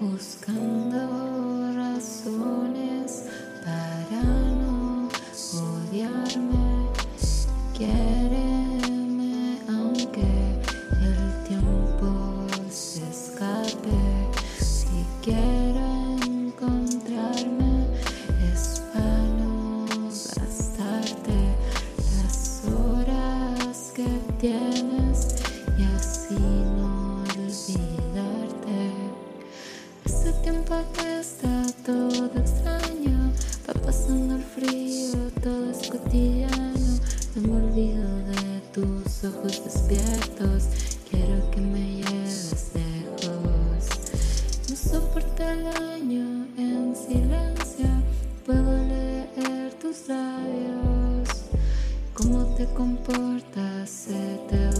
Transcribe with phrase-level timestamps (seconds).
[0.00, 1.17] buscando
[31.88, 33.32] todo extraño,
[33.66, 36.98] va pasando el frío, todo es cotidiano.
[37.34, 40.64] No me olvido de tus ojos despiertos,
[41.08, 43.88] quiero que me lleves lejos.
[44.68, 47.88] No soporto el año en silencio,
[48.44, 51.28] puedo leer tus labios.
[52.12, 54.77] Cómo te comportas, se te duele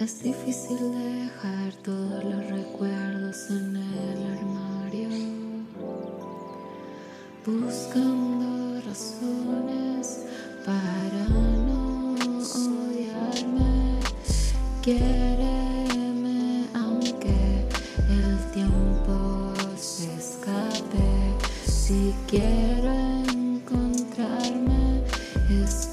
[0.00, 5.10] Es difícil dejar todos los recuerdos en el armario,
[7.44, 10.20] buscando razones
[10.64, 14.00] para no odiarme.
[14.80, 17.68] Quiéreme aunque
[18.08, 21.36] el tiempo se escape.
[21.66, 22.90] Si quiero
[23.28, 25.04] encontrarme,
[25.50, 25.88] es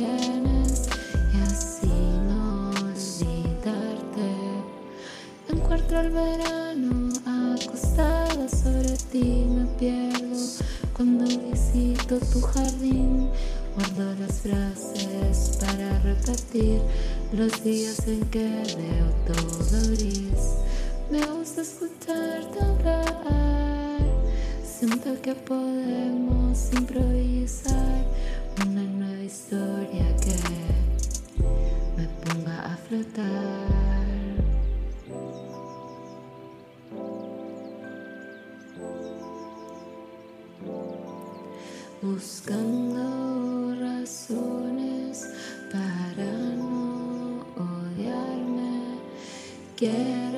[0.00, 4.28] y así no olvidarte.
[5.48, 10.38] Encuentro el verano acostada sobre ti, me pierdo
[10.96, 13.28] cuando visito tu jardín.
[13.76, 16.80] Guardo las frases para repetir
[17.32, 20.56] los días en que veo todo gris.
[21.10, 24.00] Me gusta escucharte hablar.
[24.64, 27.99] Siento que podemos improvisar
[29.30, 30.34] historia que
[31.96, 33.68] me ponga a flotar.
[42.02, 43.02] Buscando
[43.78, 45.28] razones
[45.70, 48.98] para no odiarme.
[49.76, 50.29] Quiéreme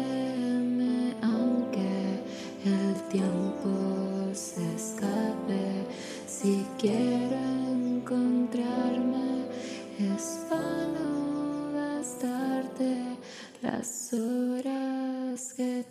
[13.63, 15.73] las horas que